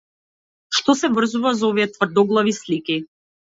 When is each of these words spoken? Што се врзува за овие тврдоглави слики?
Што 0.77 0.95
се 1.03 1.11
врзува 1.19 1.53
за 1.59 1.65
овие 1.69 1.87
тврдоглави 1.95 2.59
слики? 2.63 3.01